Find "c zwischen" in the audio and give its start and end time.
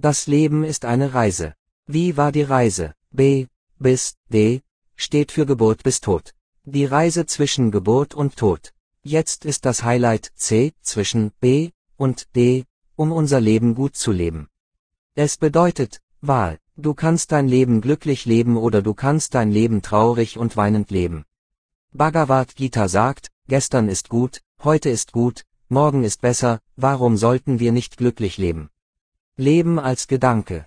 10.36-11.32